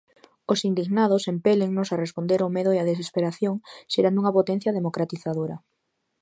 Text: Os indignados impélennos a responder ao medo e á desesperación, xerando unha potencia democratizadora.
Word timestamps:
Os 0.51 0.59
indignados 0.69 1.27
impélennos 1.33 1.89
a 1.91 1.99
responder 2.03 2.39
ao 2.41 2.53
medo 2.57 2.71
e 2.73 2.77
á 2.83 2.85
desesperación, 2.91 3.55
xerando 3.93 4.19
unha 4.21 4.35
potencia 4.37 4.75
democratizadora. 4.79 5.57